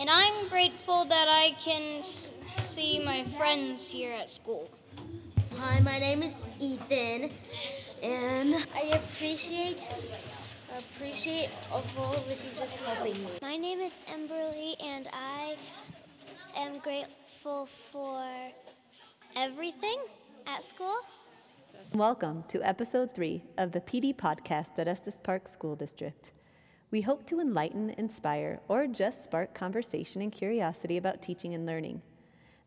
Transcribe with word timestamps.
And 0.00 0.08
I'm 0.08 0.48
grateful 0.48 1.04
that 1.04 1.28
I 1.28 1.50
can 1.62 1.98
s- 1.98 2.30
see 2.62 3.04
my 3.04 3.22
friends 3.36 3.86
here 3.86 4.12
at 4.12 4.32
school. 4.32 4.70
Hi, 5.58 5.78
my 5.80 5.98
name 5.98 6.22
is 6.22 6.32
Ethan, 6.58 7.30
and 8.02 8.66
I 8.74 8.96
appreciate 8.96 9.86
appreciate 10.74 11.50
all 11.70 12.14
of 12.14 12.26
the 12.26 12.34
teachers 12.34 12.70
helping 12.76 13.12
me. 13.22 13.30
My 13.42 13.58
name 13.58 13.80
is 13.80 14.00
Emberly, 14.10 14.74
and 14.82 15.06
I 15.12 15.56
am 16.56 16.78
grateful 16.78 17.68
for 17.92 18.24
everything 19.36 19.98
at 20.46 20.64
school. 20.64 20.96
Welcome 21.92 22.44
to 22.48 22.66
episode 22.66 23.12
three 23.14 23.42
of 23.58 23.72
the 23.72 23.82
PD 23.82 24.16
podcast 24.16 24.78
at 24.78 24.88
Estes 24.88 25.20
Park 25.22 25.46
School 25.46 25.76
District. 25.76 26.32
We 26.92 27.02
hope 27.02 27.24
to 27.26 27.38
enlighten, 27.38 27.90
inspire, 27.90 28.58
or 28.66 28.88
just 28.88 29.22
spark 29.22 29.54
conversation 29.54 30.22
and 30.22 30.32
curiosity 30.32 30.96
about 30.96 31.22
teaching 31.22 31.54
and 31.54 31.64
learning. 31.64 32.02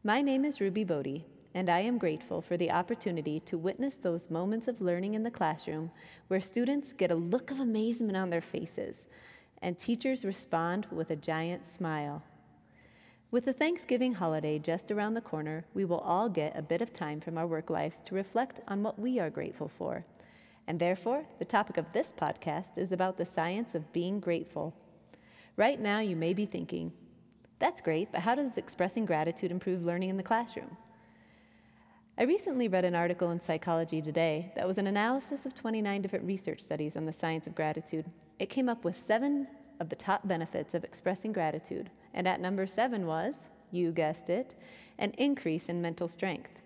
My 0.01 0.21
name 0.21 0.45
is 0.45 0.61
Ruby 0.61 0.85
Bodie, 0.85 1.25
and 1.53 1.69
I 1.69 1.79
am 1.79 1.97
grateful 1.97 2.41
for 2.41 2.55
the 2.55 2.71
opportunity 2.71 3.41
to 3.41 3.57
witness 3.57 3.97
those 3.97 4.31
moments 4.31 4.69
of 4.69 4.79
learning 4.79 5.13
in 5.13 5.23
the 5.23 5.31
classroom 5.31 5.91
where 6.29 6.39
students 6.39 6.93
get 6.93 7.11
a 7.11 7.15
look 7.15 7.51
of 7.51 7.59
amazement 7.59 8.15
on 8.15 8.29
their 8.29 8.39
faces 8.39 9.07
and 9.61 9.77
teachers 9.77 10.23
respond 10.23 10.87
with 10.89 11.09
a 11.09 11.17
giant 11.17 11.65
smile. 11.65 12.23
With 13.29 13.43
the 13.43 13.51
Thanksgiving 13.51 14.13
holiday 14.13 14.57
just 14.57 14.89
around 14.89 15.15
the 15.15 15.21
corner, 15.21 15.65
we 15.73 15.83
will 15.83 15.99
all 15.99 16.29
get 16.29 16.57
a 16.57 16.61
bit 16.61 16.81
of 16.81 16.93
time 16.93 17.19
from 17.19 17.37
our 17.37 17.47
work 17.47 17.69
lives 17.69 17.99
to 18.01 18.15
reflect 18.15 18.61
on 18.69 18.83
what 18.83 18.97
we 18.97 19.19
are 19.19 19.29
grateful 19.29 19.67
for. 19.67 20.05
And 20.67 20.79
therefore, 20.79 21.25
the 21.39 21.45
topic 21.45 21.77
of 21.77 21.91
this 21.91 22.13
podcast 22.13 22.77
is 22.77 22.91
about 22.91 23.17
the 23.17 23.25
science 23.25 23.75
of 23.75 23.91
being 23.91 24.19
grateful. 24.19 24.73
Right 25.57 25.79
now, 25.79 25.99
you 25.99 26.15
may 26.15 26.33
be 26.33 26.45
thinking, 26.45 26.93
that's 27.59 27.81
great, 27.81 28.11
but 28.11 28.21
how 28.21 28.35
does 28.35 28.57
expressing 28.57 29.05
gratitude 29.05 29.51
improve 29.51 29.85
learning 29.85 30.09
in 30.09 30.17
the 30.17 30.23
classroom? 30.23 30.77
I 32.17 32.23
recently 32.23 32.67
read 32.67 32.85
an 32.85 32.95
article 32.95 33.31
in 33.31 33.39
Psychology 33.39 34.01
Today 34.01 34.51
that 34.55 34.67
was 34.67 34.77
an 34.77 34.87
analysis 34.87 35.45
of 35.45 35.55
29 35.55 36.01
different 36.01 36.25
research 36.25 36.59
studies 36.59 36.95
on 36.95 37.05
the 37.05 37.13
science 37.13 37.47
of 37.47 37.55
gratitude. 37.55 38.05
It 38.37 38.49
came 38.49 38.69
up 38.69 38.85
with 38.85 38.95
seven 38.95 39.47
of 39.79 39.89
the 39.89 39.95
top 39.95 40.27
benefits 40.27 40.73
of 40.73 40.83
expressing 40.83 41.33
gratitude, 41.33 41.89
and 42.13 42.27
at 42.27 42.39
number 42.39 42.67
seven 42.67 43.07
was, 43.07 43.47
you 43.71 43.91
guessed 43.91 44.29
it, 44.29 44.55
an 44.99 45.11
increase 45.17 45.69
in 45.69 45.81
mental 45.81 46.07
strength. 46.07 46.62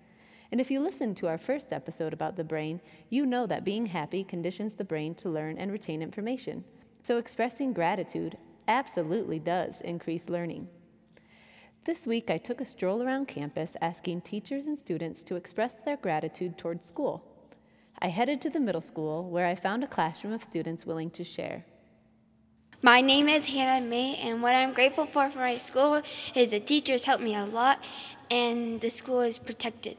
And 0.52 0.62
if 0.62 0.72
you 0.72 0.80
listened 0.80 1.18
to 1.18 1.28
our 1.28 1.38
first 1.38 1.74
episode 1.74 2.14
about 2.14 2.38
the 2.38 2.44
brain, 2.44 2.82
you 3.10 3.26
know 3.26 3.46
that 3.48 3.66
being 3.66 3.88
happy 3.88 4.24
conditions 4.24 4.76
the 4.76 4.84
brain 4.84 5.14
to 5.16 5.30
learn 5.30 5.58
and 5.58 5.72
retain 5.72 6.02
information. 6.02 6.64
So 7.02 7.18
expressing 7.18 7.74
gratitude 7.74 8.38
absolutely 8.68 9.40
does 9.40 9.82
increase 9.82 10.30
learning. 10.30 10.68
This 11.86 12.06
week, 12.06 12.30
I 12.30 12.38
took 12.38 12.60
a 12.60 12.66
stroll 12.66 13.02
around 13.02 13.30
campus 13.30 13.78
asking 13.82 14.22
teachers 14.22 14.68
and 14.68 14.78
students 14.78 15.24
to 15.24 15.36
express 15.36 15.76
their 15.76 15.96
gratitude 15.96 16.58
towards 16.58 16.86
school. 16.86 17.24
I 18.00 18.10
headed 18.10 18.42
to 18.42 18.50
the 18.50 18.60
middle 18.60 18.82
school 18.82 19.30
where 19.30 19.48
I 19.48 19.56
found 19.56 19.84
a 19.84 19.88
classroom 19.88 20.34
of 20.34 20.44
students 20.44 20.86
willing 20.86 21.10
to 21.12 21.24
share. 21.24 21.66
My 22.82 23.02
name 23.02 23.28
is 23.28 23.46
Hannah 23.46 23.86
May, 23.86 24.18
and 24.18 24.44
what 24.44 24.54
I'm 24.54 24.74
grateful 24.74 25.08
for 25.08 25.32
for 25.32 25.40
my 25.40 25.58
school 25.58 26.02
is 26.36 26.52
the 26.52 26.60
teachers 26.60 27.06
help 27.06 27.22
me 27.22 27.36
a 27.36 27.46
lot, 27.46 27.84
and 28.30 28.80
the 28.82 28.90
school 28.90 29.22
is 29.22 29.38
protected. 29.38 29.98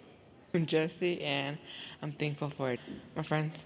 I'm 0.54 0.66
Jesse, 0.72 1.20
and 1.22 1.58
I'm 2.02 2.12
thankful 2.12 2.50
for 2.50 2.76
my 3.16 3.22
friends. 3.22 3.64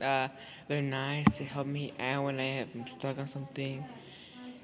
Uh, 0.00 0.28
they're 0.68 0.82
nice. 0.82 1.38
They 1.38 1.44
help 1.44 1.66
me 1.66 1.94
out 1.98 2.24
when 2.24 2.40
I 2.40 2.66
am 2.66 2.86
stuck 2.86 3.18
on 3.18 3.28
something, 3.28 3.84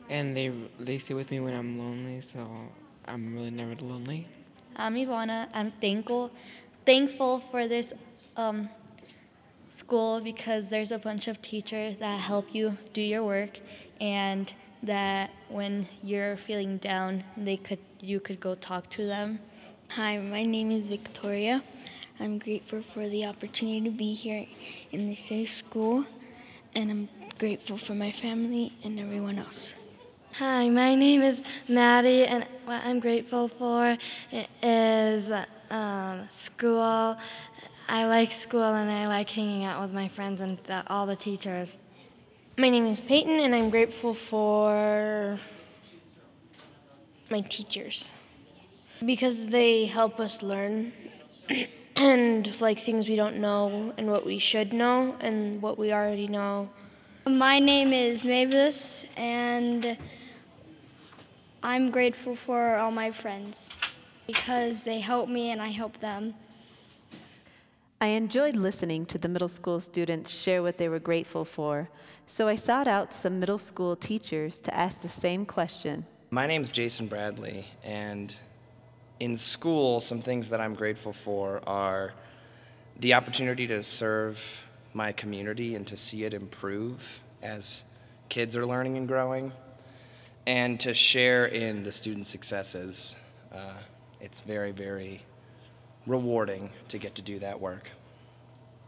and 0.09 0.36
they 0.36 0.53
they 0.78 0.98
stay 0.98 1.14
with 1.14 1.31
me 1.31 1.41
when 1.41 1.55
I'm 1.55 1.78
lonely. 1.78 2.20
So 2.20 2.47
I'm 3.06 3.34
really 3.34 3.50
never 3.50 3.75
lonely. 3.77 4.27
I'm 4.77 4.94
Ivana. 4.94 5.48
I'm 5.55 5.72
thankful 5.81 6.31
thankful 6.84 7.43
for 7.50 7.69
this 7.69 7.93
um, 8.37 8.69
school 9.71 10.21
because 10.21 10.69
there's 10.69 10.91
a 10.91 10.98
bunch 10.98 11.28
of 11.28 11.41
teachers 11.41 11.97
that 12.00 12.21
help 12.21 12.54
you 12.54 12.77
do 12.93 13.00
your 13.00 13.22
work, 13.22 13.59
and 14.00 14.53
that 14.82 15.31
when 15.48 15.88
you're 16.03 16.37
feeling 16.37 16.78
down, 16.78 17.25
they 17.37 17.56
could 17.56 17.78
you 18.00 18.21
could 18.21 18.41
go 18.41 18.54
talk 18.54 18.91
to 18.91 19.06
them. 19.06 19.38
Hi, 19.97 20.16
my 20.16 20.42
name 20.42 20.70
is 20.70 20.86
Victoria. 20.86 21.62
I'm 22.19 22.38
grateful 22.38 22.80
for 22.80 23.10
the 23.10 23.26
opportunity 23.26 23.82
to 23.82 23.91
be 23.91 24.14
here 24.14 24.47
in 24.91 25.10
this 25.10 25.19
safe 25.19 25.53
school, 25.53 26.06
and 26.75 26.91
I'm 26.91 27.08
grateful 27.38 27.76
for 27.76 27.92
my 27.92 28.10
family 28.10 28.72
and 28.84 28.98
everyone 28.98 29.38
else. 29.38 29.75
Hi, 30.38 30.70
my 30.70 30.94
name 30.94 31.20
is 31.20 31.42
Maddie, 31.69 32.25
and 32.25 32.47
what 32.64 32.82
I'm 32.86 33.00
grateful 33.00 33.48
for 33.48 33.98
is 34.62 35.30
um, 35.69 36.24
school. 36.30 37.19
I 37.86 38.06
like 38.06 38.32
school 38.32 38.62
and 38.62 38.91
I 38.91 39.06
like 39.09 39.28
hanging 39.28 39.64
out 39.64 39.82
with 39.82 39.92
my 39.92 40.09
friends 40.09 40.41
and 40.41 40.56
the, 40.64 40.84
all 40.86 41.04
the 41.04 41.16
teachers. 41.16 41.76
My 42.56 42.70
name 42.70 42.86
is 42.86 43.03
Peyton, 43.03 43.38
and 43.41 43.54
I'm 43.54 43.69
grateful 43.69 44.14
for 44.14 45.38
my 47.28 47.42
teachers 47.42 48.09
because 49.05 49.47
they 49.49 49.87
help 49.87 50.21
us 50.21 50.43
learn 50.43 50.93
and 51.97 52.61
like 52.61 52.79
things 52.79 53.09
we 53.09 53.17
don't 53.17 53.37
know 53.37 53.93
and 53.97 54.11
what 54.11 54.25
we 54.25 54.39
should 54.39 54.73
know 54.73 55.17
and 55.21 55.61
what 55.61 55.79
we 55.79 55.93
already 55.93 56.29
know. 56.29 56.69
My 57.27 57.59
name 57.59 57.93
is 57.93 58.25
Mavis, 58.25 59.05
and 59.17 59.97
I'm 61.63 61.91
grateful 61.91 62.35
for 62.35 62.77
all 62.77 62.91
my 62.91 63.13
friends 63.13 63.71
because 64.27 64.85
they 64.85 64.99
help 65.01 65.29
me 65.29 65.51
and 65.51 65.63
I 65.63 65.69
help 65.69 66.01
them. 66.01 66.34
I 68.01 68.07
enjoyed 68.07 68.57
listening 68.57 69.07
to 69.07 69.19
the 69.19 69.29
middle 69.29 69.47
school 69.47 69.79
students 69.79 70.33
share 70.33 70.61
what 70.61 70.79
they 70.79 70.89
were 70.89 70.99
grateful 70.99 71.45
for, 71.45 71.89
so 72.27 72.49
I 72.49 72.57
sought 72.57 72.89
out 72.89 73.13
some 73.13 73.39
middle 73.39 73.59
school 73.59 73.95
teachers 73.95 74.59
to 74.63 74.75
ask 74.75 75.03
the 75.03 75.09
same 75.09 75.47
question. 75.47 76.07
My 76.31 76.49
name 76.49 76.63
is 76.63 76.71
Jason 76.71 77.07
Bradley, 77.07 77.67
and 77.84 78.34
in 79.21 79.37
school, 79.37 80.00
some 80.00 80.21
things 80.23 80.49
that 80.49 80.61
I'm 80.61 80.75
grateful 80.75 81.12
for 81.12 81.61
are 81.67 82.12
the 83.00 83.15
opportunity 83.15 83.67
to 83.69 83.83
serve 83.83 84.43
my 84.95 85.12
community 85.12 85.75
and 85.75 85.87
to 85.87 85.97
see 85.97 86.25
it 86.25 86.34
improve 86.34 87.21
as 87.43 87.84
kids 88.28 88.56
are 88.56 88.67
learning 88.67 88.97
and 88.97 89.09
growing, 89.09 89.53
and 90.47 90.78
to 90.81 90.95
share 90.95 91.47
in 91.47 91.83
the 91.83 91.93
student 91.93 92.27
successes. 92.27 93.15
Uh, 93.53 93.75
it's 94.21 94.41
very, 94.41 94.72
very 94.72 95.22
rewarding 96.06 96.71
to 96.89 96.99
get 96.99 97.15
to 97.15 97.22
do 97.22 97.39
that 97.39 97.61
work. 97.61 97.91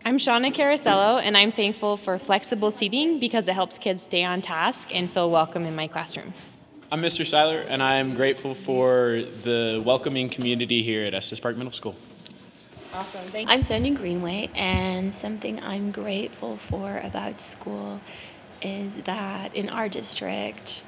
I'm 0.05 0.19
Shauna 0.19 0.55
Carasello, 0.55 1.21
and 1.23 1.37
I'm 1.37 1.51
thankful 1.51 1.97
for 1.97 2.19
flexible 2.19 2.71
seating 2.71 3.19
because 3.19 3.49
it 3.49 3.55
helps 3.55 3.79
kids 3.79 4.03
stay 4.03 4.23
on 4.23 4.43
task 4.43 4.89
and 4.95 5.11
feel 5.11 5.31
welcome 5.31 5.65
in 5.65 5.75
my 5.75 5.89
classroom. 5.89 6.34
I'm 6.93 7.00
Mr. 7.00 7.27
Seiler, 7.27 7.61
and 7.61 7.83
I'm 7.83 8.15
grateful 8.15 8.55
for 8.55 9.22
the 9.43 9.83
welcoming 9.84 10.28
community 10.28 10.83
here 10.83 11.06
at 11.06 11.15
Estes 11.15 11.41
Park 11.41 11.56
Middle 11.56 11.72
School. 11.72 11.97
Awesome. 12.93 13.31
Thank 13.33 13.49
you. 13.49 13.55
I'm 13.55 13.62
Sonia 13.62 13.95
Greenway, 13.95 14.50
and 14.55 15.15
something 15.15 15.61
I'm 15.61 15.91
grateful 15.91 16.59
for 16.59 16.99
about 16.99 17.41
school 17.41 18.00
is 18.61 18.95
that 19.06 19.56
in 19.56 19.71
our 19.71 19.89
district, 19.89 20.84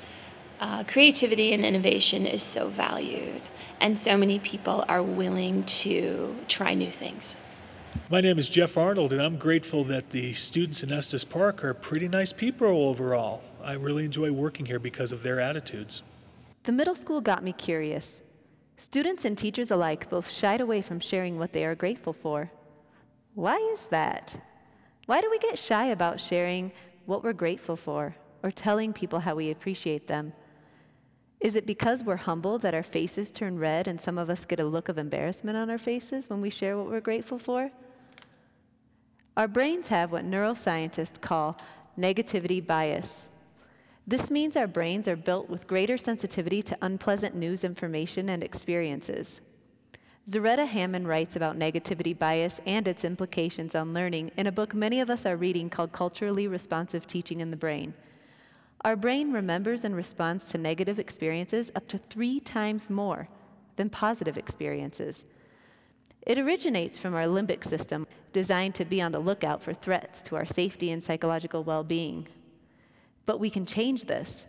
uh, 0.61 0.84
creativity 0.84 1.55
and 1.55 1.65
innovation 1.65 2.27
is 2.27 2.43
so 2.43 2.69
valued, 2.69 3.41
and 3.81 3.99
so 3.99 4.19
many 4.19 4.39
people 4.39 4.84
are 4.89 5.03
willing 5.03 5.65
to 5.65 6.37
try 6.47 6.75
new 6.75 6.93
things. 6.93 7.37
My 8.09 8.21
name 8.21 8.39
is 8.39 8.49
Jeff 8.49 8.77
Arnold, 8.77 9.12
and 9.12 9.21
I'm 9.21 9.37
grateful 9.37 9.84
that 9.84 10.11
the 10.11 10.34
students 10.34 10.83
in 10.83 10.93
Estes 10.93 11.25
Park 11.25 11.65
are 11.65 11.75
pretty 11.75 12.09
nice 12.09 12.33
people 12.33 12.89
overall. 12.89 13.43
I 13.62 13.73
really 13.73 14.05
enjoy 14.05 14.31
working 14.31 14.65
here 14.67 14.79
because 14.79 15.13
of 15.13 15.22
their 15.22 15.41
attitudes. 15.41 16.03
The 16.63 16.72
middle 16.72 16.95
school 16.95 17.21
got 17.21 17.43
me 17.43 17.53
curious. 17.53 18.22
Students 18.77 19.25
and 19.25 19.37
teachers 19.37 19.71
alike 19.71 20.09
both 20.09 20.31
shied 20.31 20.60
away 20.60 20.83
from 20.83 21.01
sharing 21.01 21.39
what 21.39 21.53
they 21.53 21.65
are 21.65 21.75
grateful 21.75 22.13
for. 22.13 22.51
Why 23.34 23.57
is 23.75 23.87
that? 23.87 24.41
Why 25.07 25.21
do 25.21 25.31
we 25.31 25.39
get 25.39 25.59
shy 25.59 25.87
about 25.87 26.21
sharing 26.21 26.72
what 27.07 27.25
we're 27.25 27.33
grateful 27.33 27.77
for 27.77 28.16
or 28.43 28.51
telling 28.51 28.93
people 28.93 29.21
how 29.21 29.34
we 29.34 29.51
appreciate 29.51 30.07
them? 30.07 30.33
Is 31.41 31.54
it 31.54 31.66
because 31.66 32.03
we're 32.03 32.16
humble 32.16 32.59
that 32.60 32.75
our 32.75 32.83
faces 32.83 33.31
turn 33.31 33.59
red 33.59 33.87
and 33.87 34.01
some 34.01 34.16
of 34.16 34.31
us 34.31 34.47
get 34.47 34.60
a 34.60 34.65
look 34.65 34.89
of 34.89 34.98
embarrassment 34.98 35.57
on 35.57 35.71
our 35.71 35.78
faces 35.78 36.31
when 36.31 36.41
we 36.41 36.51
share 36.51 36.77
what 36.77 36.87
we're 36.87 37.01
grateful 37.01 37.39
for? 37.39 37.71
Our 39.36 39.48
brains 39.48 39.88
have 39.88 40.12
what 40.12 40.24
neuroscientists 40.24 41.21
call 41.21 41.59
negativity 41.98 42.66
bias. 42.66 43.28
This 44.06 44.30
means 44.30 44.56
our 44.56 44.66
brains 44.66 45.06
are 45.06 45.16
built 45.16 45.50
with 45.50 45.66
greater 45.66 45.98
sensitivity 45.98 46.62
to 46.62 46.78
unpleasant 46.80 47.34
news 47.34 47.62
information 47.62 48.30
and 48.30 48.42
experiences. 48.42 49.42
Zaretta 50.27 50.66
Hammond 50.66 51.06
writes 51.06 51.36
about 51.36 51.59
negativity 51.59 52.18
bias 52.18 52.62
and 52.65 52.88
its 52.88 53.04
implications 53.04 53.74
on 53.74 53.92
learning 53.92 54.30
in 54.38 54.47
a 54.47 54.53
book 54.53 54.74
many 54.74 55.00
of 55.00 55.10
us 55.10 55.27
are 55.27 55.36
reading 55.36 55.68
called 55.68 55.92
Culturally 55.92 56.48
Responsive 56.48 57.06
Teaching 57.06 57.42
and 57.42 57.53
the 57.53 57.59
Brain. 57.59 57.92
Our 58.84 58.97
brain 58.97 59.33
remembers 59.33 59.84
and 59.84 59.94
responds 59.94 60.48
to 60.48 60.59
negative 60.59 60.98
experiences 60.98 61.71
up 61.77 61.88
to 61.88 61.98
three 61.98 62.41
times 62.41 62.88
more 62.88 63.28
than 63.77 63.91
positive 63.91 64.38
experiences. 64.38 65.27
It 66.27 66.39
originates 66.39 66.99
from 66.99 67.15
our 67.15 67.25
limbic 67.25 67.63
system, 67.63 68.09
designed 68.33 68.75
to 68.75 68.84
be 68.84 69.01
on 69.01 69.13
the 69.13 69.21
lookout 69.21 69.63
for 69.63 69.73
threats 69.73 70.21
to 70.23 70.34
our 70.34 70.45
safety 70.45 70.91
and 70.91 71.03
psychological 71.03 71.63
well 71.63 71.84
being. 71.84 72.27
But 73.25 73.39
we 73.39 73.49
can 73.49 73.65
change 73.65 74.05
this. 74.05 74.49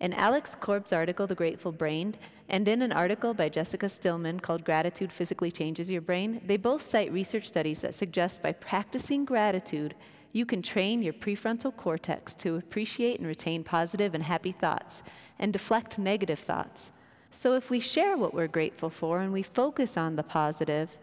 In 0.00 0.12
Alex 0.14 0.56
Korb's 0.58 0.92
article, 0.92 1.26
The 1.26 1.34
Grateful 1.34 1.72
Brain, 1.72 2.14
and 2.48 2.66
in 2.66 2.82
an 2.82 2.92
article 2.92 3.34
by 3.34 3.48
Jessica 3.48 3.88
Stillman 3.88 4.40
called 4.40 4.64
Gratitude 4.64 5.12
Physically 5.12 5.50
Changes 5.50 5.90
Your 5.90 6.00
Brain, 6.00 6.40
they 6.44 6.56
both 6.56 6.82
cite 6.82 7.12
research 7.12 7.46
studies 7.46 7.80
that 7.80 7.94
suggest 7.94 8.42
by 8.42 8.52
practicing 8.52 9.24
gratitude, 9.24 9.94
you 10.32 10.46
can 10.46 10.62
train 10.62 11.02
your 11.02 11.12
prefrontal 11.12 11.76
cortex 11.76 12.34
to 12.36 12.56
appreciate 12.56 13.18
and 13.18 13.26
retain 13.26 13.62
positive 13.62 14.14
and 14.14 14.24
happy 14.24 14.52
thoughts 14.52 15.02
and 15.38 15.52
deflect 15.52 15.98
negative 15.98 16.38
thoughts. 16.38 16.90
So 17.34 17.54
if 17.54 17.70
we 17.70 17.80
share 17.80 18.18
what 18.18 18.34
we're 18.34 18.46
grateful 18.46 18.90
for 18.90 19.20
and 19.20 19.32
we 19.32 19.42
focus 19.42 19.96
on 19.96 20.16
the 20.16 20.22
positive, 20.22 20.98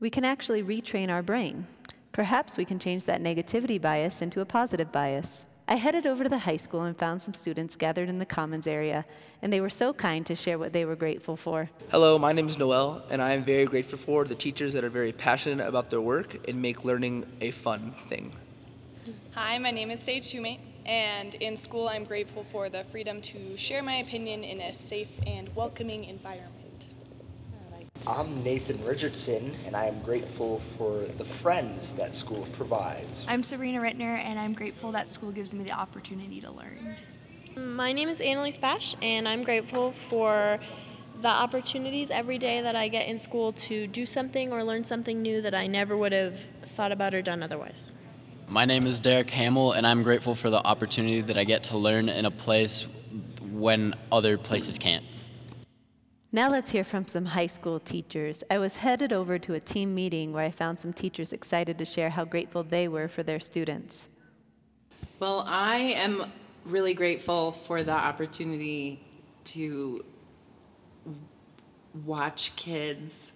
we 0.00 0.08
can 0.08 0.24
actually 0.24 0.62
retrain 0.62 1.10
our 1.10 1.22
brain. 1.22 1.66
Perhaps 2.10 2.56
we 2.56 2.64
can 2.64 2.78
change 2.78 3.04
that 3.04 3.22
negativity 3.22 3.78
bias 3.80 4.22
into 4.22 4.40
a 4.40 4.46
positive 4.46 4.90
bias. 4.90 5.46
I 5.68 5.74
headed 5.74 6.06
over 6.06 6.24
to 6.24 6.30
the 6.30 6.38
high 6.38 6.56
school 6.56 6.84
and 6.84 6.96
found 6.96 7.20
some 7.20 7.34
students 7.34 7.76
gathered 7.76 8.08
in 8.08 8.16
the 8.16 8.24
commons 8.24 8.66
area, 8.66 9.04
and 9.42 9.52
they 9.52 9.60
were 9.60 9.68
so 9.68 9.92
kind 9.92 10.24
to 10.24 10.34
share 10.34 10.58
what 10.58 10.72
they 10.72 10.86
were 10.86 10.96
grateful 10.96 11.36
for. 11.36 11.68
Hello, 11.90 12.18
my 12.18 12.32
name 12.32 12.48
is 12.48 12.56
Noel, 12.56 13.02
and 13.10 13.20
I 13.20 13.34
am 13.34 13.44
very 13.44 13.66
grateful 13.66 13.98
for 13.98 14.24
the 14.24 14.34
teachers 14.34 14.72
that 14.72 14.84
are 14.84 14.90
very 14.90 15.12
passionate 15.12 15.68
about 15.68 15.90
their 15.90 16.00
work 16.00 16.48
and 16.48 16.60
make 16.60 16.86
learning 16.86 17.26
a 17.42 17.50
fun 17.50 17.94
thing. 18.08 18.32
Hi, 19.32 19.58
my 19.58 19.70
name 19.70 19.90
is 19.90 20.00
Sage 20.00 20.32
Shoemate, 20.32 20.60
and 20.88 21.34
in 21.34 21.56
school 21.56 21.86
I'm 21.86 22.04
grateful 22.04 22.44
for 22.50 22.70
the 22.70 22.82
freedom 22.84 23.20
to 23.22 23.56
share 23.56 23.82
my 23.82 23.96
opinion 23.96 24.42
in 24.42 24.60
a 24.60 24.74
safe 24.74 25.10
and 25.26 25.54
welcoming 25.54 26.04
environment. 26.04 26.54
I'm 28.06 28.42
Nathan 28.42 28.82
Richardson, 28.84 29.54
and 29.66 29.76
I 29.76 29.84
am 29.84 30.00
grateful 30.00 30.62
for 30.78 31.04
the 31.18 31.24
friends 31.24 31.92
that 31.92 32.16
school 32.16 32.46
provides. 32.52 33.26
I'm 33.28 33.42
Sabrina 33.42 33.80
Rittner, 33.80 34.18
and 34.18 34.38
I'm 34.38 34.54
grateful 34.54 34.92
that 34.92 35.12
school 35.12 35.30
gives 35.30 35.52
me 35.52 35.62
the 35.62 35.72
opportunity 35.72 36.40
to 36.40 36.50
learn. 36.50 36.96
My 37.56 37.92
name 37.92 38.08
is 38.08 38.20
Annalise 38.20 38.56
Bash, 38.56 38.94
and 39.02 39.28
I'm 39.28 39.42
grateful 39.42 39.92
for 40.08 40.58
the 41.20 41.28
opportunities 41.28 42.10
every 42.10 42.38
day 42.38 42.62
that 42.62 42.76
I 42.76 42.88
get 42.88 43.08
in 43.08 43.20
school 43.20 43.52
to 43.54 43.86
do 43.88 44.06
something 44.06 44.52
or 44.52 44.64
learn 44.64 44.84
something 44.84 45.20
new 45.20 45.42
that 45.42 45.54
I 45.54 45.66
never 45.66 45.96
would 45.96 46.12
have 46.12 46.38
thought 46.76 46.92
about 46.92 47.12
or 47.12 47.20
done 47.20 47.42
otherwise. 47.42 47.90
My 48.50 48.64
name 48.64 48.86
is 48.86 48.98
Derek 48.98 49.28
Hamill, 49.28 49.72
and 49.72 49.86
I'm 49.86 50.02
grateful 50.02 50.34
for 50.34 50.48
the 50.48 50.66
opportunity 50.66 51.20
that 51.20 51.36
I 51.36 51.44
get 51.44 51.64
to 51.64 51.76
learn 51.76 52.08
in 52.08 52.24
a 52.24 52.30
place 52.30 52.86
when 53.42 53.94
other 54.10 54.38
places 54.38 54.78
can't. 54.78 55.04
Now 56.32 56.48
let's 56.48 56.70
hear 56.70 56.82
from 56.82 57.06
some 57.08 57.26
high 57.26 57.46
school 57.46 57.78
teachers. 57.78 58.42
I 58.50 58.56
was 58.56 58.76
headed 58.76 59.12
over 59.12 59.38
to 59.38 59.52
a 59.52 59.60
team 59.60 59.94
meeting 59.94 60.32
where 60.32 60.46
I 60.46 60.50
found 60.50 60.78
some 60.78 60.94
teachers 60.94 61.34
excited 61.34 61.76
to 61.76 61.84
share 61.84 62.08
how 62.08 62.24
grateful 62.24 62.62
they 62.62 62.88
were 62.88 63.06
for 63.06 63.22
their 63.22 63.38
students. 63.38 64.08
Well, 65.20 65.44
I 65.46 65.76
am 65.76 66.32
really 66.64 66.94
grateful 66.94 67.58
for 67.66 67.82
the 67.82 67.92
opportunity 67.92 69.04
to 69.44 70.06
watch 72.06 72.52
kids 72.56 73.32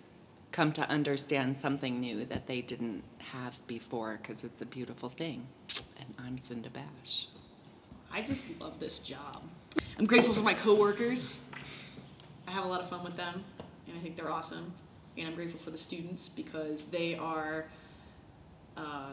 come 0.52 0.72
to 0.72 0.88
understand 0.88 1.58
something 1.60 2.00
new 2.00 2.24
that 2.26 2.46
they 2.46 2.62
didn't 2.62 3.04
have 3.32 3.54
before 3.66 4.18
because 4.20 4.44
it's 4.44 4.60
a 4.62 4.66
beautiful 4.66 5.08
thing. 5.08 5.46
And 5.98 6.14
I'm 6.18 6.38
Cinda 6.38 6.70
Bash. 6.70 7.28
I 8.12 8.22
just 8.22 8.46
love 8.60 8.78
this 8.78 8.98
job. 8.98 9.42
I'm 9.98 10.06
grateful 10.06 10.34
for 10.34 10.42
my 10.42 10.54
coworkers. 10.54 11.40
I 12.46 12.50
have 12.50 12.64
a 12.64 12.68
lot 12.68 12.80
of 12.80 12.90
fun 12.90 13.04
with 13.04 13.16
them, 13.16 13.42
and 13.86 13.96
I 13.96 14.02
think 14.02 14.16
they're 14.16 14.30
awesome. 14.30 14.72
And 15.16 15.28
I'm 15.28 15.34
grateful 15.34 15.60
for 15.60 15.70
the 15.70 15.78
students 15.78 16.28
because 16.28 16.84
they 16.84 17.14
are 17.14 17.66
uh, 18.76 19.10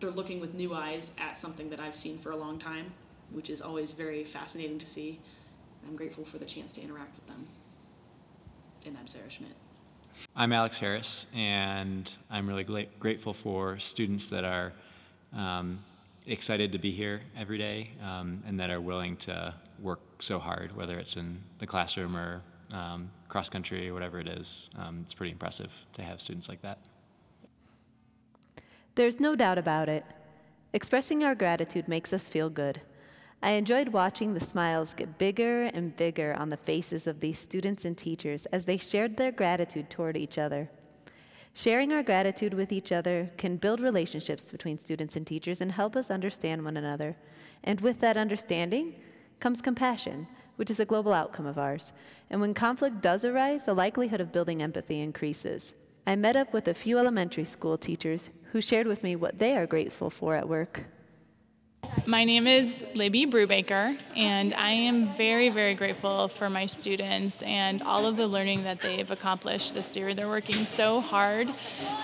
they're 0.00 0.10
looking 0.10 0.40
with 0.40 0.54
new 0.54 0.74
eyes 0.74 1.10
at 1.18 1.38
something 1.38 1.70
that 1.70 1.80
I've 1.80 1.94
seen 1.94 2.18
for 2.18 2.30
a 2.30 2.36
long 2.36 2.58
time, 2.58 2.92
which 3.30 3.50
is 3.50 3.60
always 3.60 3.92
very 3.92 4.24
fascinating 4.24 4.78
to 4.78 4.86
see. 4.86 5.20
I'm 5.86 5.96
grateful 5.96 6.24
for 6.24 6.38
the 6.38 6.44
chance 6.44 6.72
to 6.74 6.82
interact 6.82 7.16
with 7.16 7.26
them. 7.26 7.46
And 8.84 8.96
I'm 8.98 9.06
Sarah 9.06 9.30
Schmidt. 9.30 9.52
I'm 10.34 10.52
Alex 10.52 10.78
Harris, 10.78 11.26
and 11.34 12.12
I'm 12.30 12.46
really 12.46 12.64
gla- 12.64 12.86
grateful 12.98 13.32
for 13.34 13.78
students 13.78 14.26
that 14.28 14.44
are 14.44 14.72
um, 15.32 15.78
excited 16.26 16.72
to 16.72 16.78
be 16.78 16.90
here 16.90 17.22
every 17.36 17.58
day 17.58 17.90
um, 18.02 18.42
and 18.46 18.58
that 18.60 18.70
are 18.70 18.80
willing 18.80 19.16
to 19.18 19.54
work 19.80 20.00
so 20.20 20.38
hard, 20.38 20.76
whether 20.76 20.98
it's 20.98 21.16
in 21.16 21.38
the 21.58 21.66
classroom 21.66 22.16
or 22.16 22.42
um, 22.72 23.10
cross 23.28 23.48
country 23.48 23.88
or 23.88 23.94
whatever 23.94 24.18
it 24.18 24.28
is. 24.28 24.70
Um, 24.76 25.00
it's 25.02 25.14
pretty 25.14 25.32
impressive 25.32 25.70
to 25.94 26.02
have 26.02 26.20
students 26.20 26.48
like 26.48 26.62
that. 26.62 26.78
There's 28.94 29.20
no 29.20 29.36
doubt 29.36 29.58
about 29.58 29.88
it. 29.88 30.04
Expressing 30.72 31.22
our 31.22 31.34
gratitude 31.34 31.88
makes 31.88 32.12
us 32.12 32.28
feel 32.28 32.50
good. 32.50 32.80
I 33.42 33.50
enjoyed 33.50 33.88
watching 33.88 34.34
the 34.34 34.40
smiles 34.40 34.94
get 34.94 35.18
bigger 35.18 35.64
and 35.64 35.96
bigger 35.96 36.34
on 36.38 36.48
the 36.48 36.56
faces 36.56 37.06
of 37.06 37.20
these 37.20 37.38
students 37.38 37.84
and 37.84 37.96
teachers 37.96 38.46
as 38.46 38.64
they 38.64 38.78
shared 38.78 39.16
their 39.16 39.30
gratitude 39.30 39.90
toward 39.90 40.16
each 40.16 40.38
other. 40.38 40.70
Sharing 41.54 41.92
our 41.92 42.02
gratitude 42.02 42.54
with 42.54 42.72
each 42.72 42.92
other 42.92 43.30
can 43.38 43.56
build 43.56 43.80
relationships 43.80 44.50
between 44.50 44.78
students 44.78 45.16
and 45.16 45.26
teachers 45.26 45.60
and 45.60 45.72
help 45.72 45.96
us 45.96 46.10
understand 46.10 46.64
one 46.64 46.76
another. 46.76 47.16
And 47.64 47.80
with 47.80 48.00
that 48.00 48.16
understanding 48.16 48.94
comes 49.40 49.62
compassion, 49.62 50.26
which 50.56 50.70
is 50.70 50.80
a 50.80 50.84
global 50.84 51.12
outcome 51.14 51.46
of 51.46 51.58
ours. 51.58 51.92
And 52.28 52.40
when 52.40 52.52
conflict 52.52 53.00
does 53.00 53.24
arise, 53.24 53.64
the 53.64 53.74
likelihood 53.74 54.20
of 54.20 54.32
building 54.32 54.62
empathy 54.62 55.00
increases. 55.00 55.74
I 56.06 56.16
met 56.16 56.36
up 56.36 56.52
with 56.52 56.68
a 56.68 56.74
few 56.74 56.98
elementary 56.98 57.44
school 57.44 57.78
teachers 57.78 58.30
who 58.52 58.60
shared 58.60 58.86
with 58.86 59.02
me 59.02 59.16
what 59.16 59.38
they 59.38 59.56
are 59.56 59.66
grateful 59.66 60.10
for 60.10 60.34
at 60.34 60.48
work. 60.48 60.84
My 62.06 62.24
name 62.24 62.46
is 62.46 62.72
Libby 62.94 63.26
Brubaker, 63.26 63.98
and 64.14 64.54
I 64.54 64.70
am 64.70 65.16
very, 65.16 65.48
very 65.48 65.74
grateful 65.74 66.28
for 66.28 66.48
my 66.48 66.66
students 66.66 67.36
and 67.42 67.82
all 67.82 68.06
of 68.06 68.16
the 68.16 68.26
learning 68.26 68.62
that 68.64 68.80
they've 68.80 69.10
accomplished 69.10 69.74
this 69.74 69.96
year. 69.96 70.14
They're 70.14 70.28
working 70.28 70.66
so 70.76 71.00
hard 71.00 71.48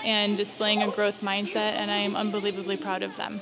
and 0.03 0.35
displaying 0.35 0.83
a 0.83 0.91
growth 0.91 1.21
mindset, 1.21 1.55
and 1.55 1.89
I 1.89 1.97
am 1.97 2.15
unbelievably 2.15 2.77
proud 2.77 3.01
of 3.01 3.15
them. 3.15 3.41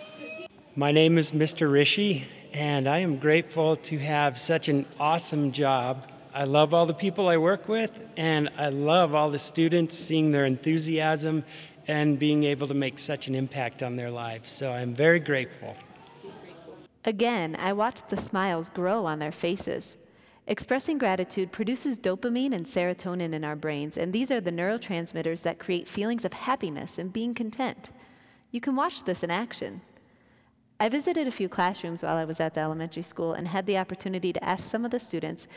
My 0.76 0.92
name 0.92 1.18
is 1.18 1.32
Mr. 1.32 1.72
Rishi, 1.72 2.28
and 2.54 2.88
I 2.88 3.00
am 3.00 3.18
grateful 3.18 3.76
to 3.78 3.98
have 3.98 4.38
such 4.38 4.68
an 4.68 4.86
awesome 5.00 5.52
job. 5.52 6.08
I 6.34 6.44
love 6.44 6.74
all 6.74 6.86
the 6.86 6.94
people 6.94 7.28
I 7.28 7.38
work 7.38 7.68
with, 7.68 8.06
and 8.18 8.50
I 8.58 8.70
love 8.70 9.16
all 9.16 9.32
the 9.32 9.40
students, 9.40 9.98
seeing 9.98 10.32
their 10.32 10.46
enthusiasm 10.46 11.44
and 11.88 12.20
being 12.20 12.44
able 12.44 12.68
to 12.68 12.74
make 12.74 13.00
such 13.00 13.28
an 13.28 13.36
impact 13.36 13.84
on 13.84 13.96
their 13.96 14.12
lives. 14.12 14.52
So 14.52 14.72
I'm 14.72 14.94
very 14.94 15.20
grateful. 15.20 15.76
Again, 17.04 17.56
I 17.60 17.74
watched 17.74 18.10
the 18.10 18.18
smiles 18.18 18.70
grow 18.70 19.06
on 19.06 19.20
their 19.20 19.32
faces. 19.32 19.98
Expressing 20.46 20.98
gratitude 20.98 21.52
produces 21.52 21.98
dopamine 21.98 22.54
and 22.54 22.66
serotonin 22.66 23.34
in 23.34 23.44
our 23.44 23.56
brains, 23.56 23.98
and 23.98 24.14
these 24.14 24.30
are 24.32 24.42
the 24.42 24.52
neurotransmitters 24.52 25.42
that 25.44 25.60
create 25.60 25.88
feelings 25.88 26.26
of 26.26 26.34
happiness 26.34 26.98
and 26.98 27.14
being 27.14 27.34
content. 27.34 27.92
You 28.52 28.62
can 28.62 28.76
watch 28.76 29.04
this 29.04 29.24
in 29.24 29.32
action. 29.32 29.82
I 30.80 30.90
visited 30.90 31.28
a 31.28 31.32
few 31.32 31.48
classrooms 31.48 32.04
while 32.04 32.18
I 32.18 32.26
was 32.26 32.40
at 32.40 32.54
the 32.54 32.62
elementary 32.62 33.04
school 33.04 33.34
and 33.34 33.48
had 33.48 33.66
the 33.66 33.78
opportunity 33.78 34.34
to 34.34 34.44
ask 34.44 34.70
some 34.70 34.84
of 34.84 34.92
the 34.92 35.00
students 35.00 35.48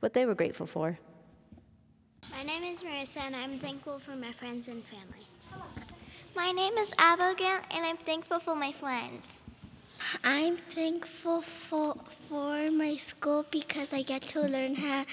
what 0.00 0.14
they 0.14 0.24
were 0.24 0.34
grateful 0.34 0.66
for. 0.66 0.98
My 2.30 2.42
name 2.42 2.64
is 2.64 2.82
Marissa, 2.82 3.18
and 3.18 3.36
I'm 3.36 3.58
thankful 3.58 3.98
for 3.98 4.16
my 4.16 4.32
friends 4.32 4.68
and 4.68 4.82
family. 4.84 5.26
My 6.34 6.52
name 6.52 6.78
is 6.78 6.94
Abigail, 6.98 7.58
and 7.70 7.84
I'm 7.84 7.96
thankful 7.96 8.40
for 8.40 8.54
my 8.54 8.72
friends. 8.72 9.40
I'm 10.24 10.56
thankful 10.56 11.42
for 11.42 11.96
for 12.28 12.70
my 12.70 12.96
school 12.96 13.44
because 13.50 13.92
I 13.92 14.02
get 14.02 14.22
to 14.34 14.40
learn 14.40 14.74
how 14.74 15.04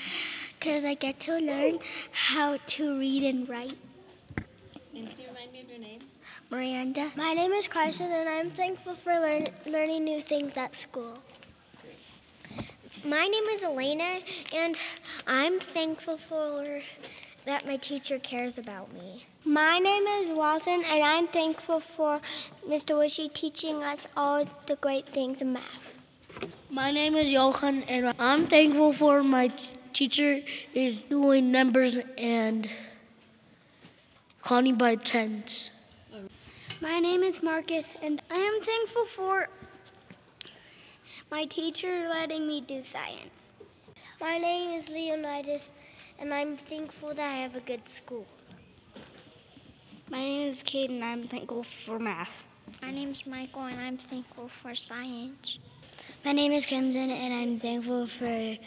because 0.59 0.85
I 0.85 0.95
get 0.95 1.19
to 1.21 1.37
learn 1.37 1.79
how 2.11 2.57
to 2.75 2.99
read 2.99 3.23
and 3.23 3.47
write. 3.47 3.77
And 4.95 5.09
can 5.09 5.19
you 5.19 5.27
remind 5.27 5.51
me 5.51 5.61
of 5.61 5.69
your 5.69 5.79
name? 5.79 6.01
Miranda. 6.49 7.11
My 7.15 7.33
name 7.33 7.51
is 7.51 7.67
Carson, 7.67 8.11
and 8.11 8.27
I'm 8.27 8.51
thankful 8.51 8.95
for 8.95 9.13
learn, 9.13 9.47
learning 9.65 10.03
new 10.03 10.21
things 10.21 10.57
at 10.57 10.75
school. 10.75 11.19
My 13.05 13.27
name 13.27 13.43
is 13.45 13.63
Elena, 13.63 14.19
and 14.53 14.79
I'm 15.27 15.59
thankful 15.59 16.17
for 16.17 16.81
that 17.47 17.65
my 17.65 17.77
teacher 17.77 18.19
cares 18.19 18.57
about 18.57 18.93
me. 18.93 19.25
My 19.45 19.79
name 19.79 20.05
is 20.05 20.35
Walton, 20.35 20.83
and 20.83 21.01
I'm 21.01 21.27
thankful 21.29 21.79
for 21.79 22.19
Mr. 22.67 22.97
Wishy 22.97 23.29
teaching 23.29 23.81
us 23.83 24.05
all 24.17 24.45
the 24.65 24.75
great 24.75 25.07
things 25.07 25.41
in 25.41 25.53
math. 25.53 25.93
My 26.69 26.91
name 26.91 27.15
is 27.15 27.31
Johan, 27.31 27.83
and 27.83 28.13
I'm 28.19 28.47
thankful 28.47 28.91
for 28.91 29.23
my 29.23 29.47
t- 29.47 29.71
teacher 29.93 30.41
is 30.73 30.97
doing 30.97 31.49
numbers 31.49 31.97
and 32.17 32.69
counting 34.43 34.75
by 34.75 34.95
tens. 34.95 35.69
My 36.81 36.99
name 36.99 37.23
is 37.23 37.41
Marcus, 37.41 37.85
and 38.01 38.21
I 38.29 38.35
am 38.35 38.61
thankful 38.61 39.05
for 39.05 39.47
My 41.31 41.45
teacher 41.45 42.09
letting 42.09 42.45
me 42.45 42.59
do 42.59 42.83
science. 42.83 43.31
My 44.19 44.37
name 44.37 44.71
is 44.71 44.89
Leonidas, 44.89 45.71
and 46.19 46.33
I'm 46.33 46.57
thankful 46.57 47.13
that 47.13 47.19
I 47.19 47.37
have 47.41 47.55
a 47.55 47.59
good 47.59 47.87
school. 47.87 48.25
My 50.09 50.19
name 50.19 50.49
is 50.49 50.63
Kate, 50.63 50.89
and 50.89 51.03
I'm 51.03 51.27
thankful 51.27 51.65
for 51.85 51.99
math. 51.99 52.29
My 52.81 52.91
name 52.91 53.11
is 53.11 53.25
Michael, 53.25 53.63
and 53.63 53.79
I'm 53.79 53.97
thankful 53.97 54.49
for 54.61 54.73
science. 54.75 55.59
My 56.25 56.31
name 56.31 56.51
is 56.51 56.65
Crimson, 56.65 57.09
and 57.09 57.33
I'm 57.33 57.59
thankful 57.59 58.07
for 58.07 58.57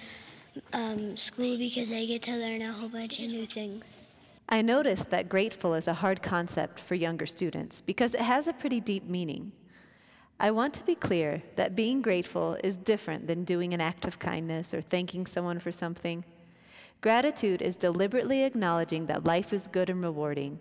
um, 0.72 1.16
school 1.16 1.56
because 1.56 1.90
I 1.90 2.06
get 2.06 2.22
to 2.22 2.36
learn 2.36 2.62
a 2.62 2.72
whole 2.72 2.88
bunch 2.88 3.18
of 3.18 3.26
new 3.26 3.46
things. 3.46 4.02
I 4.48 4.62
noticed 4.62 5.10
that 5.10 5.28
grateful 5.28 5.74
is 5.74 5.86
a 5.88 5.94
hard 5.94 6.22
concept 6.22 6.78
for 6.78 6.94
younger 6.94 7.26
students 7.26 7.80
because 7.80 8.14
it 8.14 8.22
has 8.22 8.48
a 8.48 8.52
pretty 8.52 8.80
deep 8.80 9.04
meaning. 9.04 9.52
I 10.38 10.50
want 10.50 10.74
to 10.74 10.84
be 10.84 10.94
clear 10.94 11.42
that 11.56 11.76
being 11.76 12.02
grateful 12.02 12.56
is 12.64 12.76
different 12.76 13.26
than 13.26 13.44
doing 13.44 13.74
an 13.74 13.80
act 13.80 14.06
of 14.06 14.18
kindness 14.18 14.72
or 14.74 14.80
thanking 14.80 15.26
someone 15.26 15.58
for 15.58 15.70
something. 15.70 16.24
Gratitude 17.00 17.62
is 17.62 17.78
deliberately 17.78 18.44
acknowledging 18.44 19.06
that 19.06 19.24
life 19.24 19.54
is 19.54 19.66
good 19.66 19.88
and 19.88 20.02
rewarding. 20.02 20.60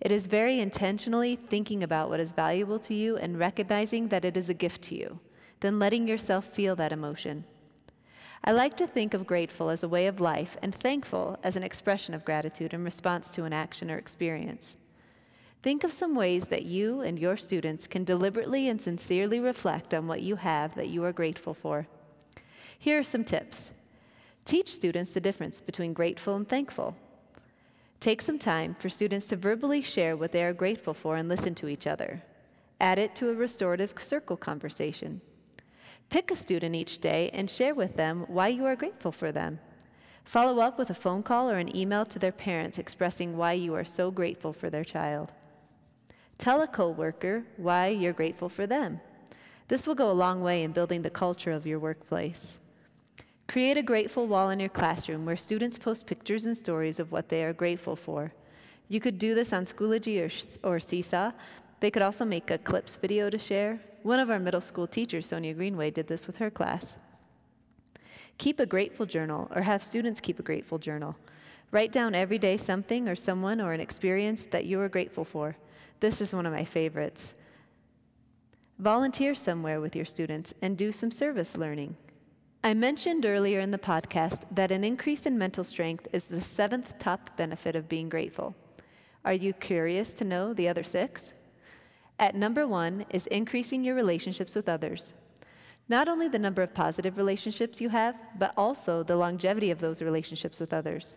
It 0.00 0.10
is 0.10 0.26
very 0.28 0.58
intentionally 0.58 1.36
thinking 1.36 1.82
about 1.82 2.08
what 2.08 2.20
is 2.20 2.32
valuable 2.32 2.78
to 2.80 2.94
you 2.94 3.18
and 3.18 3.38
recognizing 3.38 4.08
that 4.08 4.24
it 4.24 4.34
is 4.36 4.48
a 4.48 4.54
gift 4.54 4.80
to 4.82 4.94
you, 4.94 5.18
then 5.60 5.78
letting 5.78 6.08
yourself 6.08 6.46
feel 6.46 6.74
that 6.76 6.92
emotion. 6.92 7.44
I 8.42 8.52
like 8.52 8.78
to 8.78 8.86
think 8.86 9.12
of 9.12 9.26
grateful 9.26 9.68
as 9.68 9.82
a 9.82 9.88
way 9.88 10.06
of 10.06 10.20
life 10.20 10.56
and 10.62 10.74
thankful 10.74 11.38
as 11.42 11.54
an 11.54 11.62
expression 11.62 12.14
of 12.14 12.24
gratitude 12.24 12.72
in 12.72 12.82
response 12.82 13.30
to 13.32 13.44
an 13.44 13.52
action 13.52 13.90
or 13.90 13.98
experience. 13.98 14.76
Think 15.62 15.84
of 15.84 15.92
some 15.92 16.14
ways 16.14 16.48
that 16.48 16.64
you 16.64 17.02
and 17.02 17.18
your 17.18 17.36
students 17.36 17.86
can 17.86 18.04
deliberately 18.04 18.68
and 18.68 18.80
sincerely 18.80 19.40
reflect 19.40 19.92
on 19.92 20.06
what 20.06 20.22
you 20.22 20.36
have 20.36 20.74
that 20.76 20.88
you 20.88 21.04
are 21.04 21.12
grateful 21.12 21.54
for. 21.54 21.86
Here 22.78 22.98
are 22.98 23.02
some 23.02 23.24
tips. 23.24 23.70
Teach 24.44 24.74
students 24.74 25.12
the 25.12 25.20
difference 25.20 25.60
between 25.60 25.94
grateful 25.94 26.34
and 26.34 26.48
thankful. 26.48 26.96
Take 27.98 28.20
some 28.20 28.38
time 28.38 28.74
for 28.78 28.90
students 28.90 29.26
to 29.28 29.36
verbally 29.36 29.80
share 29.80 30.16
what 30.16 30.32
they 30.32 30.44
are 30.44 30.52
grateful 30.52 30.92
for 30.92 31.16
and 31.16 31.28
listen 31.28 31.54
to 31.56 31.68
each 31.68 31.86
other. 31.86 32.22
Add 32.78 32.98
it 32.98 33.14
to 33.16 33.30
a 33.30 33.34
restorative 33.34 33.94
circle 33.98 34.36
conversation. 34.36 35.22
Pick 36.10 36.30
a 36.30 36.36
student 36.36 36.74
each 36.74 36.98
day 36.98 37.30
and 37.32 37.48
share 37.48 37.74
with 37.74 37.96
them 37.96 38.26
why 38.28 38.48
you 38.48 38.66
are 38.66 38.76
grateful 38.76 39.12
for 39.12 39.32
them. 39.32 39.60
Follow 40.24 40.60
up 40.60 40.78
with 40.78 40.90
a 40.90 40.94
phone 40.94 41.22
call 41.22 41.50
or 41.50 41.56
an 41.56 41.74
email 41.74 42.04
to 42.04 42.18
their 42.18 42.32
parents 42.32 42.78
expressing 42.78 43.38
why 43.38 43.52
you 43.52 43.74
are 43.74 43.84
so 43.84 44.10
grateful 44.10 44.52
for 44.52 44.68
their 44.68 44.84
child. 44.84 45.32
Tell 46.36 46.60
a 46.60 46.66
coworker 46.66 47.44
why 47.56 47.88
you're 47.88 48.12
grateful 48.12 48.50
for 48.50 48.66
them. 48.66 49.00
This 49.68 49.86
will 49.86 49.94
go 49.94 50.10
a 50.10 50.12
long 50.12 50.42
way 50.42 50.62
in 50.62 50.72
building 50.72 51.00
the 51.00 51.10
culture 51.10 51.52
of 51.52 51.66
your 51.66 51.78
workplace. 51.78 52.60
Create 53.46 53.76
a 53.76 53.82
grateful 53.82 54.26
wall 54.26 54.50
in 54.50 54.58
your 54.58 54.68
classroom 54.68 55.24
where 55.24 55.36
students 55.36 55.78
post 55.78 56.06
pictures 56.06 56.46
and 56.46 56.56
stories 56.56 56.98
of 56.98 57.12
what 57.12 57.28
they 57.28 57.44
are 57.44 57.52
grateful 57.52 57.94
for. 57.94 58.32
You 58.88 59.00
could 59.00 59.18
do 59.18 59.34
this 59.34 59.52
on 59.52 59.66
Schoology 59.66 60.20
or, 60.20 60.68
or 60.68 60.80
Seesaw. 60.80 61.32
They 61.80 61.90
could 61.90 62.02
also 62.02 62.24
make 62.24 62.50
a 62.50 62.58
clips 62.58 62.96
video 62.96 63.30
to 63.30 63.38
share. 63.38 63.80
One 64.02 64.18
of 64.18 64.30
our 64.30 64.38
middle 64.38 64.60
school 64.60 64.86
teachers, 64.86 65.26
Sonia 65.26 65.54
Greenway, 65.54 65.90
did 65.90 66.08
this 66.08 66.26
with 66.26 66.38
her 66.38 66.50
class. 66.50 66.96
Keep 68.38 68.60
a 68.60 68.66
grateful 68.66 69.06
journal 69.06 69.50
or 69.54 69.62
have 69.62 69.82
students 69.82 70.20
keep 70.20 70.38
a 70.38 70.42
grateful 70.42 70.78
journal. 70.78 71.16
Write 71.70 71.92
down 71.92 72.14
every 72.14 72.38
day 72.38 72.56
something 72.56 73.08
or 73.08 73.14
someone 73.14 73.60
or 73.60 73.72
an 73.72 73.80
experience 73.80 74.46
that 74.46 74.66
you 74.66 74.80
are 74.80 74.88
grateful 74.88 75.24
for. 75.24 75.56
This 76.00 76.20
is 76.20 76.34
one 76.34 76.46
of 76.46 76.52
my 76.52 76.64
favorites. 76.64 77.34
Volunteer 78.78 79.34
somewhere 79.34 79.80
with 79.80 79.94
your 79.94 80.04
students 80.04 80.52
and 80.60 80.76
do 80.76 80.90
some 80.92 81.10
service 81.10 81.56
learning. 81.56 81.96
I 82.66 82.72
mentioned 82.72 83.26
earlier 83.26 83.60
in 83.60 83.72
the 83.72 83.78
podcast 83.78 84.44
that 84.50 84.70
an 84.70 84.84
increase 84.84 85.26
in 85.26 85.36
mental 85.36 85.64
strength 85.64 86.08
is 86.14 86.24
the 86.24 86.40
seventh 86.40 86.98
top 86.98 87.36
benefit 87.36 87.76
of 87.76 87.90
being 87.90 88.08
grateful. 88.08 88.56
Are 89.22 89.34
you 89.34 89.52
curious 89.52 90.14
to 90.14 90.24
know 90.24 90.54
the 90.54 90.66
other 90.66 90.82
six? 90.82 91.34
At 92.18 92.34
number 92.34 92.66
one 92.66 93.04
is 93.10 93.26
increasing 93.26 93.84
your 93.84 93.94
relationships 93.94 94.56
with 94.56 94.66
others. 94.66 95.12
Not 95.90 96.08
only 96.08 96.26
the 96.26 96.38
number 96.38 96.62
of 96.62 96.72
positive 96.72 97.18
relationships 97.18 97.82
you 97.82 97.90
have, 97.90 98.18
but 98.38 98.54
also 98.56 99.02
the 99.02 99.16
longevity 99.16 99.70
of 99.70 99.80
those 99.80 100.00
relationships 100.00 100.58
with 100.58 100.72
others. 100.72 101.16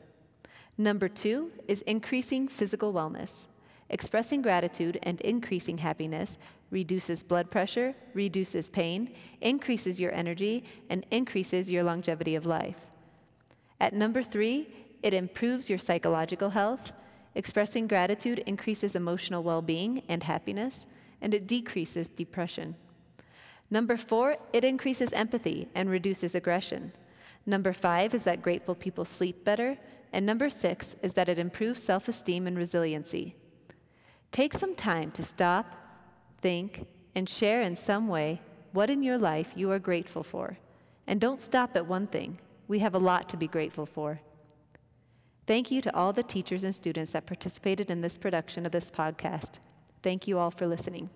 Number 0.77 1.07
two 1.07 1.53
is 1.65 1.81
increasing 1.83 2.49
physical 2.49 2.91
wellness. 2.91 3.47
Expressing 3.89 4.41
gratitude 4.41 4.99
and 5.03 5.21
increasing 5.21 5.77
happiness 5.77 6.37
reduces 6.69 7.23
blood 7.23 7.49
pressure, 7.49 7.95
reduces 8.13 8.69
pain, 8.69 9.13
increases 9.39 9.99
your 9.99 10.13
energy, 10.13 10.65
and 10.89 11.05
increases 11.11 11.71
your 11.71 11.83
longevity 11.83 12.35
of 12.35 12.45
life. 12.45 12.87
At 13.79 13.93
number 13.93 14.21
three, 14.21 14.67
it 15.01 15.13
improves 15.13 15.69
your 15.69 15.79
psychological 15.79 16.49
health. 16.49 16.91
Expressing 17.35 17.87
gratitude 17.87 18.39
increases 18.39 18.95
emotional 18.95 19.43
well 19.43 19.61
being 19.61 20.03
and 20.09 20.23
happiness, 20.23 20.85
and 21.21 21.33
it 21.33 21.47
decreases 21.47 22.09
depression. 22.09 22.75
Number 23.69 23.97
four, 23.97 24.37
it 24.53 24.63
increases 24.63 25.13
empathy 25.13 25.69
and 25.75 25.89
reduces 25.89 26.35
aggression. 26.35 26.93
Number 27.45 27.73
five 27.73 28.13
is 28.13 28.25
that 28.25 28.41
grateful 28.41 28.75
people 28.75 29.05
sleep 29.05 29.45
better. 29.45 29.77
And 30.11 30.25
number 30.25 30.49
six 30.49 30.95
is 31.01 31.13
that 31.13 31.29
it 31.29 31.37
improves 31.37 31.83
self 31.83 32.07
esteem 32.07 32.47
and 32.47 32.57
resiliency. 32.57 33.35
Take 34.31 34.53
some 34.53 34.75
time 34.75 35.11
to 35.11 35.23
stop, 35.23 35.65
think, 36.39 36.87
and 37.15 37.27
share 37.27 37.61
in 37.61 37.75
some 37.75 38.07
way 38.07 38.41
what 38.71 38.89
in 38.89 39.01
your 39.01 39.17
life 39.17 39.53
you 39.55 39.71
are 39.71 39.79
grateful 39.79 40.23
for. 40.23 40.57
And 41.07 41.19
don't 41.19 41.41
stop 41.41 41.75
at 41.75 41.87
one 41.87 42.07
thing. 42.07 42.37
We 42.67 42.79
have 42.79 42.93
a 42.93 42.99
lot 42.99 43.29
to 43.29 43.37
be 43.37 43.47
grateful 43.47 43.85
for. 43.85 44.19
Thank 45.47 45.71
you 45.71 45.81
to 45.81 45.95
all 45.95 46.11
the 46.11 46.23
teachers 46.23 46.65
and 46.65 46.75
students 46.75 47.13
that 47.13 47.25
participated 47.25 47.89
in 47.89 48.01
this 48.01 48.17
production 48.17 48.65
of 48.65 48.73
this 48.73 48.91
podcast. 48.91 49.59
Thank 50.03 50.27
you 50.27 50.37
all 50.37 50.51
for 50.51 50.67
listening. 50.67 51.09